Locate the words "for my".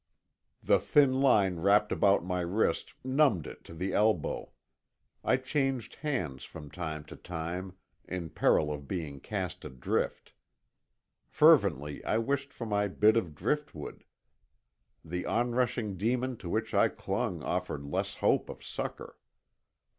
12.51-12.87